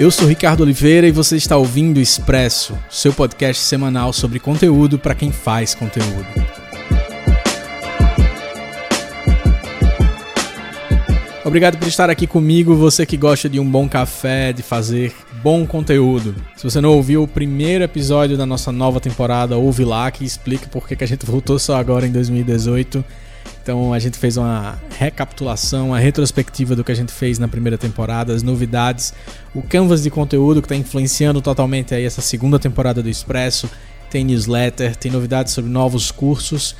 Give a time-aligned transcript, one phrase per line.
[0.00, 5.14] Eu sou Ricardo Oliveira e você está ouvindo Expresso, seu podcast semanal sobre conteúdo para
[5.14, 6.24] quem faz conteúdo.
[11.44, 15.12] Obrigado por estar aqui comigo, você que gosta de um bom café, de fazer
[15.42, 16.34] bom conteúdo.
[16.56, 20.66] Se você não ouviu o primeiro episódio da nossa nova temporada, ouve lá que explica
[20.68, 23.04] por que a gente voltou só agora em 2018.
[23.70, 27.78] Então a gente fez uma recapitulação, uma retrospectiva do que a gente fez na primeira
[27.78, 29.14] temporada, as novidades,
[29.54, 33.70] o canvas de conteúdo que está influenciando totalmente aí essa segunda temporada do Expresso.
[34.10, 36.74] Tem newsletter, tem novidades sobre novos cursos.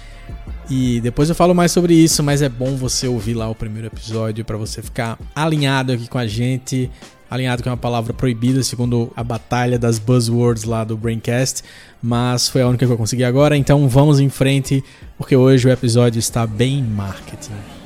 [0.69, 3.89] E depois eu falo mais sobre isso, mas é bom você ouvir lá o primeiro
[3.89, 6.91] episódio para você ficar alinhado aqui com a gente,
[7.31, 11.63] alinhado com uma palavra proibida, segundo a batalha das buzzwords lá do Braincast,
[12.03, 14.83] mas foi a única que eu consegui agora, então vamos em frente,
[15.17, 17.80] porque hoje o episódio está bem marketing.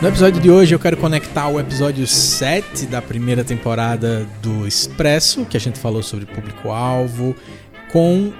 [0.00, 5.44] No episódio de hoje eu quero conectar o episódio 7 da primeira temporada do Expresso,
[5.44, 7.34] que a gente falou sobre público-alvo,
[7.90, 8.32] com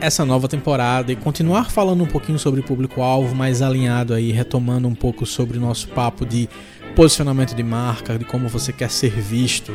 [0.00, 4.94] essa nova temporada e continuar falando um pouquinho sobre público-alvo, mais alinhado aí, retomando um
[4.94, 6.48] pouco sobre o nosso papo de
[6.94, 9.74] posicionamento de marca, de como você quer ser visto.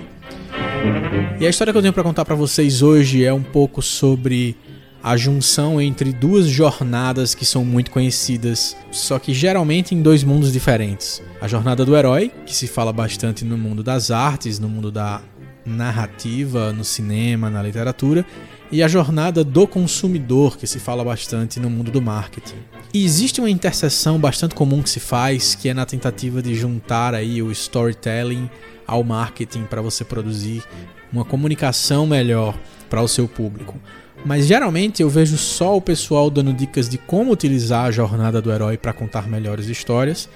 [1.41, 4.55] E a história que eu tenho para contar para vocês hoje é um pouco sobre
[5.03, 10.51] a junção entre duas jornadas que são muito conhecidas, só que geralmente em dois mundos
[10.51, 11.21] diferentes.
[11.39, 15.21] A jornada do herói, que se fala bastante no mundo das artes, no mundo da
[15.65, 18.25] narrativa, no cinema, na literatura,
[18.71, 22.57] e a jornada do consumidor, que se fala bastante no mundo do marketing.
[22.93, 27.13] E existe uma interseção bastante comum que se faz, que é na tentativa de juntar
[27.13, 28.49] aí o storytelling
[28.85, 30.63] ao marketing para você produzir
[31.11, 32.57] uma comunicação melhor
[32.89, 33.79] para o seu público.
[34.25, 38.51] Mas geralmente eu vejo só o pessoal dando dicas de como utilizar a jornada do
[38.51, 40.27] herói para contar melhores histórias,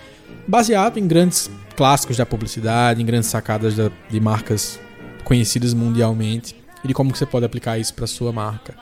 [0.47, 4.79] baseado em grandes clássicos da publicidade, em grandes sacadas de marcas
[5.23, 8.75] conhecidas mundialmente e de como você pode aplicar isso para sua marca.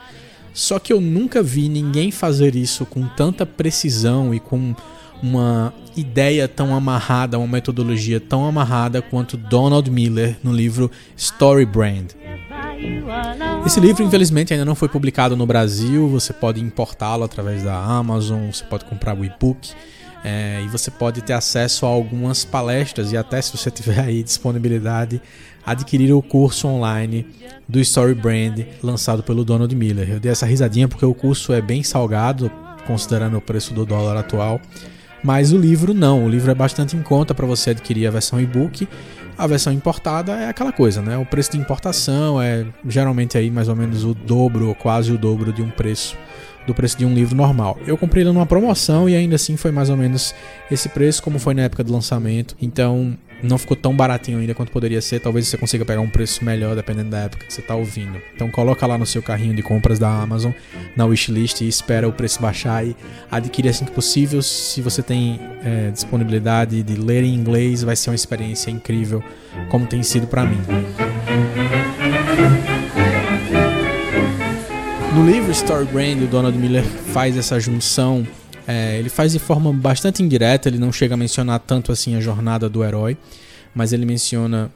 [0.53, 4.75] Só que eu nunca vi ninguém fazer isso com tanta precisão e com
[5.21, 12.11] uma ideia tão amarrada, uma metodologia tão amarrada quanto Donald Miller no livro Story Brand.
[13.65, 16.07] Esse livro, infelizmente, ainda não foi publicado no Brasil.
[16.09, 19.71] Você pode importá-lo através da Amazon, você pode comprar o e-book.
[20.23, 24.21] É, e você pode ter acesso a algumas palestras e até se você tiver aí
[24.21, 25.21] disponibilidade
[25.65, 27.25] adquirir o curso online
[27.67, 30.09] do Story Brand lançado pelo Donald Miller.
[30.09, 32.51] Eu dei essa risadinha porque o curso é bem salgado
[32.85, 34.59] considerando o preço do dólar atual,
[35.23, 36.25] mas o livro não.
[36.25, 38.87] O livro é bastante em conta para você adquirir a versão e-book.
[39.39, 41.17] A versão importada é aquela coisa, né?
[41.17, 45.17] O preço de importação é geralmente aí mais ou menos o dobro ou quase o
[45.17, 46.17] dobro de um preço
[46.69, 47.77] do preço de um livro normal.
[47.85, 50.33] Eu comprei ele numa promoção e ainda assim foi mais ou menos
[50.71, 52.55] esse preço, como foi na época do lançamento.
[52.61, 55.19] Então não ficou tão baratinho ainda quanto poderia ser.
[55.19, 58.21] Talvez você consiga pegar um preço melhor dependendo da época que você está ouvindo.
[58.35, 60.51] Então coloca lá no seu carrinho de compras da Amazon,
[60.95, 62.95] na wishlist e espera o preço baixar e
[63.31, 64.41] adquire assim que possível.
[64.41, 69.23] Se você tem é, disponibilidade de ler em inglês, vai ser uma experiência incrível,
[69.69, 70.59] como tem sido para mim.
[75.19, 78.25] No livro Story Brand, o Donald Miller faz essa junção.
[78.65, 82.21] É, ele faz de forma bastante indireta, ele não chega a mencionar tanto assim a
[82.21, 83.17] jornada do herói,
[83.75, 84.71] mas ele menciona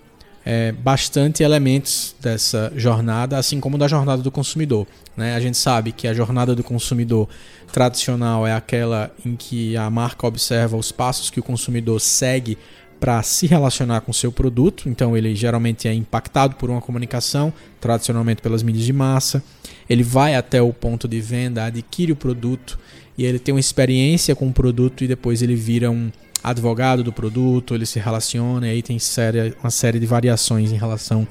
[0.46, 4.86] é, bastante elementos dessa jornada, assim como da jornada do consumidor.
[5.16, 5.34] Né?
[5.34, 7.30] A gente sabe que a jornada do consumidor
[7.72, 12.58] tradicional é aquela em que a marca observa os passos que o consumidor segue
[13.04, 14.88] para se relacionar com o seu produto.
[14.88, 19.44] Então ele geralmente é impactado por uma comunicação, tradicionalmente pelas mídias de massa.
[19.90, 22.80] Ele vai até o ponto de venda, adquire o produto
[23.18, 26.10] e ele tem uma experiência com o produto e depois ele vira um
[26.42, 30.78] advogado do produto, ele se relaciona e aí tem série, uma série de variações em
[30.78, 31.28] relação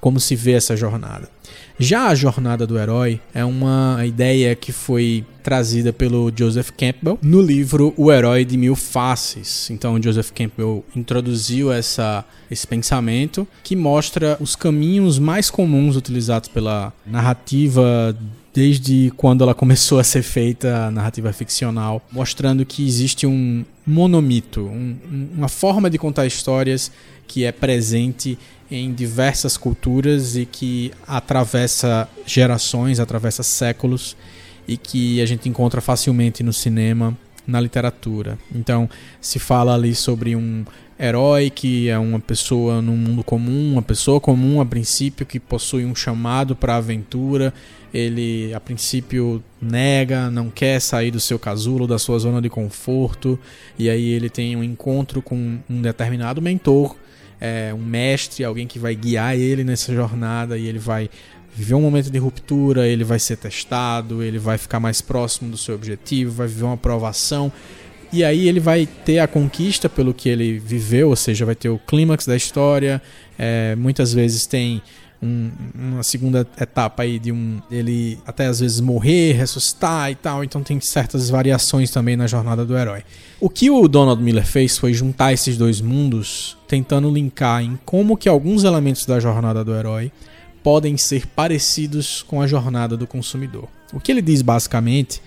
[0.00, 1.28] como se vê essa jornada.
[1.78, 7.42] Já a jornada do herói é uma ideia que foi trazida pelo Joseph Campbell no
[7.42, 9.68] livro O Herói de Mil Faces.
[9.70, 16.94] Então, Joseph Campbell introduziu essa, esse pensamento que mostra os caminhos mais comuns utilizados pela
[17.06, 18.16] narrativa
[18.54, 24.62] desde quando ela começou a ser feita a narrativa ficcional, mostrando que existe um monomito,
[24.62, 24.96] um,
[25.36, 26.90] uma forma de contar histórias
[27.28, 28.38] que é presente
[28.70, 34.16] em diversas culturas e que atravessa gerações, atravessa séculos
[34.66, 37.16] e que a gente encontra facilmente no cinema,
[37.46, 38.38] na literatura.
[38.54, 38.88] Então,
[39.20, 40.64] se fala ali sobre um
[40.98, 45.84] herói que é uma pessoa no mundo comum, uma pessoa comum a princípio que possui
[45.84, 47.54] um chamado para a aventura.
[47.94, 53.38] Ele a princípio nega, não quer sair do seu casulo, da sua zona de conforto,
[53.78, 56.96] e aí ele tem um encontro com um determinado mentor,
[57.40, 61.10] é, um mestre, alguém que vai guiar ele nessa jornada e ele vai
[61.54, 65.56] viver um momento de ruptura, ele vai ser testado, ele vai ficar mais próximo do
[65.56, 67.50] seu objetivo, vai viver uma aprovação
[68.12, 71.68] e aí ele vai ter a conquista pelo que ele viveu, ou seja, vai ter
[71.68, 73.02] o clímax da história.
[73.38, 74.80] É, muitas vezes tem
[75.22, 80.44] um, uma segunda etapa aí de um ele até às vezes morrer, ressuscitar e tal.
[80.44, 83.02] Então tem certas variações também na jornada do herói.
[83.40, 88.16] O que o Donald Miller fez foi juntar esses dois mundos, tentando linkar em como
[88.16, 90.12] que alguns elementos da jornada do herói
[90.62, 93.68] podem ser parecidos com a jornada do consumidor.
[93.92, 95.22] O que ele diz basicamente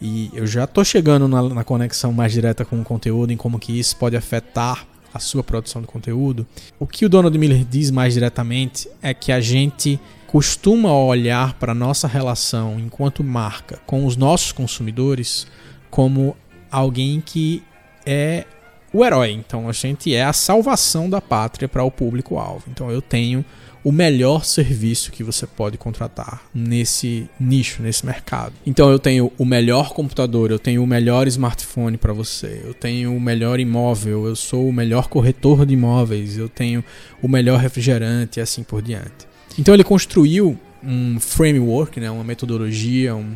[0.00, 3.58] e eu já estou chegando na, na, conexão mais direta com o conteúdo, em como
[3.58, 4.86] que isso pode afetar
[5.18, 6.46] a sua produção de conteúdo.
[6.78, 11.72] O que o Donald Miller diz mais diretamente é que a gente costuma olhar para
[11.72, 15.46] a nossa relação enquanto marca com os nossos consumidores
[15.90, 16.36] como
[16.70, 17.62] alguém que
[18.06, 18.44] é
[18.92, 19.32] o herói.
[19.32, 22.64] Então a gente é a salvação da pátria para o público-alvo.
[22.68, 23.44] Então eu tenho
[23.84, 28.52] o melhor serviço que você pode contratar nesse nicho, nesse mercado.
[28.66, 33.16] Então eu tenho o melhor computador, eu tenho o melhor smartphone para você, eu tenho
[33.16, 36.84] o melhor imóvel, eu sou o melhor corretor de imóveis, eu tenho
[37.22, 39.26] o melhor refrigerante e assim por diante.
[39.58, 43.34] Então ele construiu um framework, né, uma metodologia, um,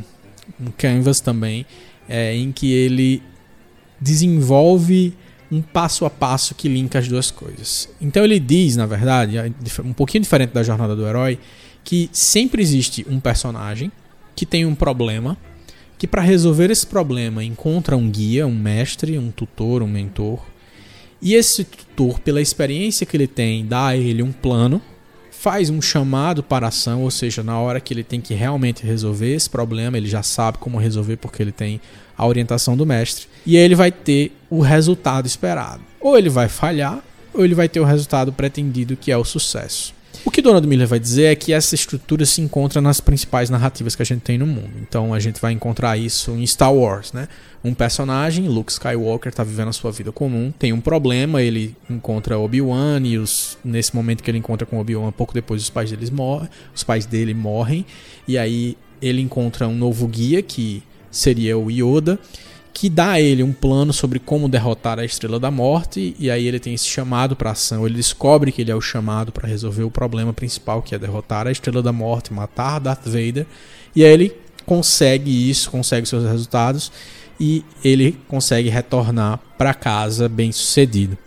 [0.60, 1.66] um canvas também,
[2.08, 3.22] é, em que ele
[4.00, 5.14] desenvolve
[5.52, 7.86] um passo a passo que linka as duas coisas.
[8.00, 9.36] Então ele diz, na verdade,
[9.84, 11.38] um pouquinho diferente da jornada do herói,
[11.84, 13.92] que sempre existe um personagem
[14.34, 15.36] que tem um problema,
[15.98, 20.42] que para resolver esse problema encontra um guia, um mestre, um tutor, um mentor.
[21.20, 24.80] E esse tutor, pela experiência que ele tem, dá a ele um plano,
[25.42, 29.34] faz um chamado para ação, ou seja, na hora que ele tem que realmente resolver
[29.34, 31.80] esse problema, ele já sabe como resolver porque ele tem
[32.16, 35.82] a orientação do mestre, e aí ele vai ter o resultado esperado.
[36.00, 37.02] Ou ele vai falhar,
[37.34, 39.92] ou ele vai ter o resultado pretendido, que é o sucesso.
[40.24, 43.96] O que Donald Miller vai dizer é que essa estrutura se encontra nas principais narrativas
[43.96, 44.72] que a gente tem no mundo.
[44.80, 47.26] Então a gente vai encontrar isso em Star Wars, né?
[47.64, 52.38] Um personagem, Luke Skywalker, está vivendo a sua vida comum, tem um problema, ele encontra
[52.38, 56.10] Obi-Wan e os, nesse momento que ele encontra com Obi-Wan, pouco depois os pais deles
[56.10, 57.84] morrem, os pais dele morrem,
[58.26, 62.18] e aí ele encontra um novo guia que seria o Yoda,
[62.72, 66.46] que dá a ele um plano sobre como derrotar a Estrela da Morte, e aí
[66.46, 67.86] ele tem esse chamado para ação.
[67.86, 71.46] Ele descobre que ele é o chamado para resolver o problema principal, que é derrotar
[71.46, 73.46] a Estrela da Morte, matar Darth Vader,
[73.94, 76.90] e aí ele consegue isso, consegue seus resultados
[77.38, 81.18] e ele consegue retornar para casa bem sucedido.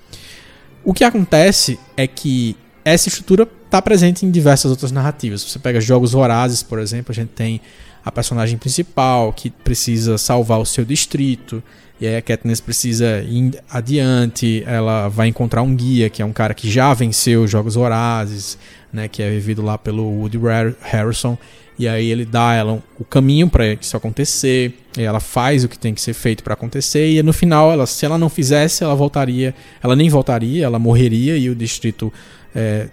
[0.83, 5.41] O que acontece é que essa estrutura está presente em diversas outras narrativas.
[5.41, 7.59] Você pega jogos vorazes, por exemplo, a gente tem
[8.05, 11.63] a personagem principal que precisa salvar o seu distrito.
[11.99, 16.33] E aí a Katniss precisa ir adiante, ela vai encontrar um guia, que é um
[16.33, 18.59] cara que já venceu Jogos Vorazes,
[18.93, 20.37] né, que é vivido lá pelo Woody
[20.81, 21.37] Harrison,
[21.79, 25.93] e aí ele dá ela o caminho para isso acontecer, ela faz o que tem
[25.93, 29.55] que ser feito para acontecer, e no final, ela, se ela não fizesse, ela voltaria,
[29.81, 32.11] ela nem voltaria, ela morreria, e o distrito
[32.53, 32.87] é,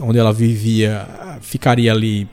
[0.00, 1.06] onde ela vivia
[1.40, 2.28] ficaria ali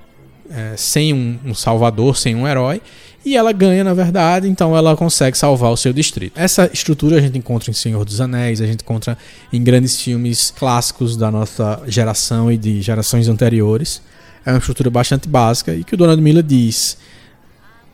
[0.49, 2.81] é, sem um, um salvador, sem um herói,
[3.25, 6.37] e ela ganha, na verdade, então ela consegue salvar o seu distrito.
[6.37, 9.17] Essa estrutura a gente encontra em Senhor dos Anéis, a gente encontra
[9.51, 14.01] em grandes filmes clássicos da nossa geração e de gerações anteriores.
[14.45, 16.97] É uma estrutura bastante básica e que o Donald Miller diz.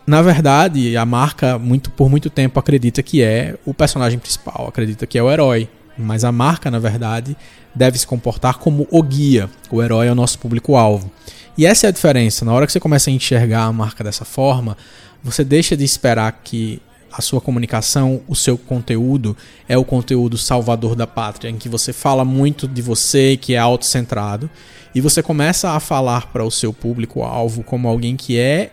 [0.05, 5.07] Na verdade, a marca muito por muito tempo acredita que é o personagem principal, acredita
[5.07, 7.35] que é o herói, mas a marca, na verdade,
[7.73, 9.49] deve se comportar como o guia.
[9.69, 11.11] O herói é o nosso público-alvo.
[11.57, 12.43] E essa é a diferença.
[12.43, 14.77] Na hora que você começa a enxergar a marca dessa forma,
[15.23, 19.37] você deixa de esperar que a sua comunicação, o seu conteúdo
[19.69, 23.57] é o conteúdo salvador da pátria, em que você fala muito de você, que é
[23.57, 24.49] autocentrado,
[24.93, 28.71] e você começa a falar para o seu público-alvo como alguém que é,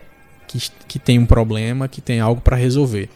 [0.53, 3.09] que, que tem um problema, que tem algo para resolver.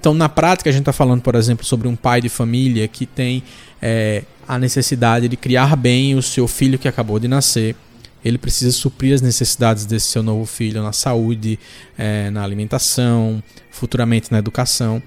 [0.00, 3.04] Então, na prática, a gente está falando, por exemplo, sobre um pai de família que
[3.04, 3.42] tem
[3.80, 7.76] é, a necessidade de criar bem o seu filho que acabou de nascer
[8.24, 11.58] ele precisa suprir as necessidades desse seu novo filho na saúde,
[11.96, 15.02] é, na alimentação, futuramente na educação.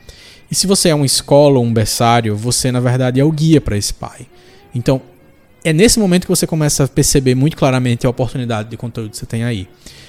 [0.50, 3.60] E se você é uma escola ou um berçário, você na verdade é o guia
[3.60, 4.28] para esse pai.
[4.74, 5.02] Então,
[5.64, 9.18] é nesse momento que você começa a perceber muito claramente a oportunidade de conteúdo que
[9.18, 9.68] você tem aí.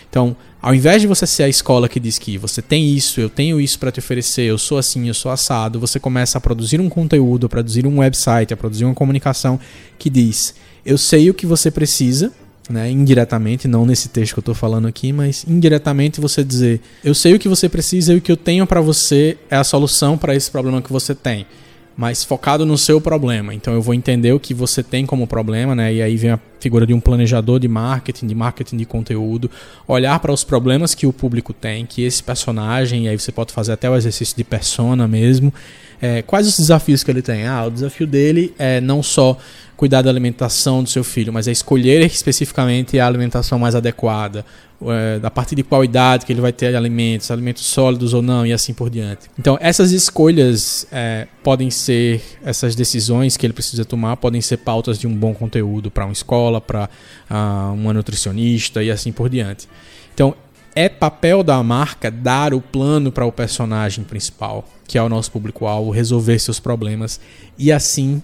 [0.08, 3.30] Então, ao invés de você ser a escola que diz que você tem isso, eu
[3.30, 6.80] tenho isso para te oferecer, eu sou assim, eu sou assado, você começa a produzir
[6.80, 9.58] um conteúdo, a produzir um website, a produzir uma comunicação
[9.98, 10.54] que diz:
[10.84, 12.30] eu sei o que você precisa,
[12.68, 17.14] né, indiretamente, não nesse texto que eu estou falando aqui, mas indiretamente você dizer: eu
[17.14, 20.18] sei o que você precisa e o que eu tenho para você é a solução
[20.18, 21.46] para esse problema que você tem
[21.96, 23.54] mas focado no seu problema.
[23.54, 25.92] Então eu vou entender o que você tem como problema, né?
[25.92, 29.50] E aí vem a figura de um planejador de marketing, de marketing de conteúdo,
[29.86, 33.52] olhar para os problemas que o público tem, que esse personagem, e aí você pode
[33.52, 35.52] fazer até o exercício de persona mesmo.
[36.00, 37.46] É, quais os desafios que ele tem?
[37.46, 39.36] Ah, o desafio dele é não só
[39.76, 44.44] cuidar da alimentação do seu filho, mas é escolher especificamente a alimentação mais adequada,
[44.84, 48.44] é, a partir de qual idade que ele vai ter alimentos, alimentos sólidos ou não,
[48.44, 49.22] e assim por diante.
[49.38, 54.98] Então, essas escolhas é, podem ser, essas decisões que ele precisa tomar, podem ser pautas
[54.98, 56.88] de um bom conteúdo para uma escola, para
[57.30, 59.68] uh, uma nutricionista e assim por diante.
[60.14, 60.34] Então,
[60.74, 65.30] é papel da marca dar o plano para o personagem principal, que é o nosso
[65.30, 67.20] público-alvo, resolver seus problemas
[67.58, 68.22] e assim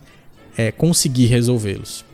[0.56, 2.08] é, conseguir resolvê-los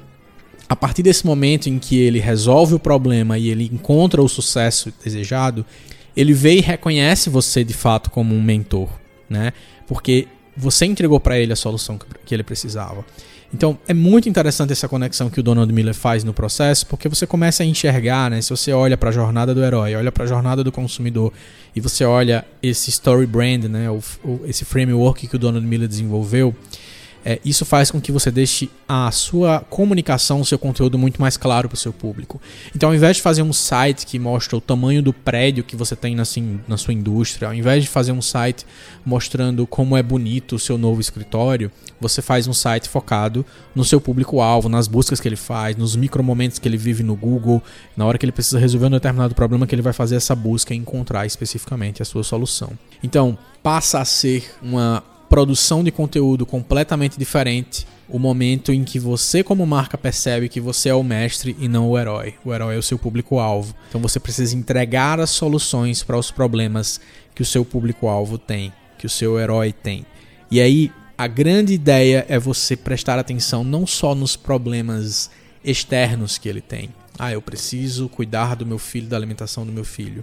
[0.69, 4.93] a partir desse momento em que ele resolve o problema e ele encontra o sucesso
[5.03, 5.65] desejado,
[6.17, 8.89] ele vê e reconhece você de fato como um mentor,
[9.29, 9.53] né?
[9.87, 13.05] Porque você entregou para ele a solução que ele precisava.
[13.55, 17.25] Então é muito interessante essa conexão que o Donald Miller faz no processo, porque você
[17.25, 18.43] começa a enxergar, né?
[18.43, 21.33] Se você olha para a jornada do herói, olha para a jornada do consumidor
[21.75, 23.89] e você olha esse story brand, né?
[23.89, 26.53] O, o, esse framework que o Donald Miller desenvolveu,
[27.25, 31.37] é, isso faz com que você deixe a sua comunicação, o seu conteúdo muito mais
[31.37, 32.41] claro para o seu público.
[32.77, 35.97] Então, ao invés de fazer um site que mostra o tamanho do prédio que você
[35.97, 38.67] tem na, assim, na sua indústria, ao invés de fazer um site
[39.07, 44.01] mostrando como é bonito o seu novo escritório, você faz um site focado no seu
[44.01, 47.63] público-alvo, nas buscas que ele faz, nos micromomentos que ele vive no Google,
[47.97, 50.75] na hora que ele precisa resolver um determinado problema que ele vai fazer essa busca
[50.75, 52.73] e encontrar especificamente a sua solução.
[53.03, 55.03] Então, passa a ser uma
[55.35, 60.91] produção de conteúdo completamente diferente o momento em que você, como marca, percebe que você
[60.91, 62.35] é o mestre e não o herói.
[62.45, 63.75] O herói é o seu público-alvo.
[63.89, 67.01] Então você precisa entregar as soluções para os problemas
[67.35, 70.07] que o seu público-alvo tem, que o seu herói tem.
[70.53, 75.33] E aí, a grande ideia é você prestar atenção não só nos problemas
[75.65, 76.91] externos que ele tem.
[77.19, 80.23] Ah, eu preciso cuidar do meu filho, da alimentação do meu filho.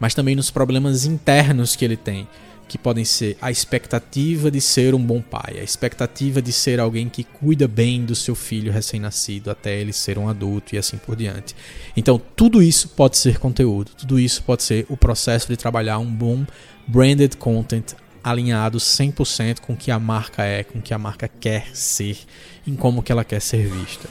[0.00, 2.26] Mas também nos problemas internos que ele tem
[2.68, 7.08] que podem ser a expectativa de ser um bom pai, a expectativa de ser alguém
[7.08, 11.16] que cuida bem do seu filho recém-nascido até ele ser um adulto e assim por
[11.16, 11.56] diante.
[11.96, 16.06] Então, tudo isso pode ser conteúdo, tudo isso pode ser o processo de trabalhar um
[16.06, 16.46] bom
[16.86, 21.28] branded content alinhado 100% com o que a marca é, com o que a marca
[21.28, 22.18] quer ser,
[22.66, 24.08] em como que ela quer ser vista.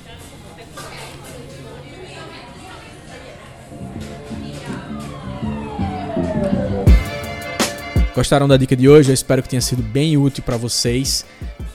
[8.17, 9.11] Gostaram da dica de hoje?
[9.11, 11.23] Eu espero que tenha sido bem útil para vocês.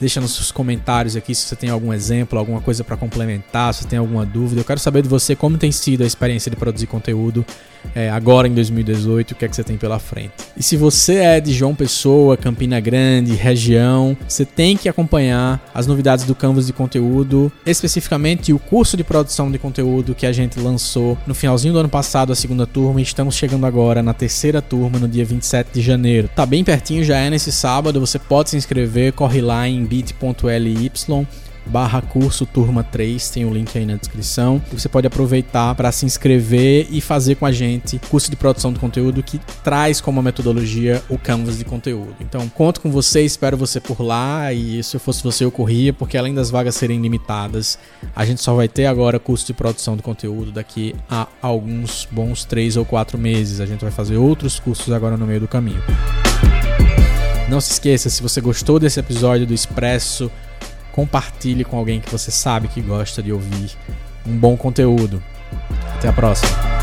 [0.03, 4.01] Deixa nos comentários aqui se você tem algum exemplo, alguma coisa para complementar, se tem
[4.01, 4.61] alguma dúvida.
[4.61, 7.47] Eu quero saber de você como tem sido a experiência de produzir conteúdo
[7.95, 10.33] é, agora em 2018, o que é que você tem pela frente.
[10.57, 15.87] E se você é de João Pessoa, Campina Grande, região, você tem que acompanhar as
[15.87, 20.59] novidades do Canvas de conteúdo, especificamente o curso de produção de conteúdo que a gente
[20.59, 24.63] lançou no finalzinho do ano passado, a segunda turma, e estamos chegando agora na terceira
[24.63, 26.29] turma no dia 27 de janeiro.
[26.35, 30.91] Tá bem pertinho, já é nesse sábado, você pode se inscrever, corre lá em bit.ly
[31.67, 34.61] barra curso turma 3, tem o um link aí na descrição.
[34.73, 38.81] Você pode aproveitar para se inscrever e fazer com a gente curso de produção de
[38.81, 42.17] conteúdo que traz como metodologia o Canvas de conteúdo.
[42.21, 45.93] Então, conto com você, espero você por lá e se eu fosse você eu corria,
[45.93, 47.79] porque além das vagas serem limitadas,
[48.17, 52.45] a gente só vai ter agora curso de produção de conteúdo daqui a alguns bons
[52.45, 53.61] 3 ou 4 meses.
[53.61, 55.83] A gente vai fazer outros cursos agora no meio do caminho.
[57.53, 60.33] Não se esqueça, se você gostou desse episódio do Expresso,
[60.91, 63.73] compartilhe com alguém que você sabe que gosta de ouvir
[64.27, 65.23] um bom conteúdo.
[65.99, 66.82] Até a próxima.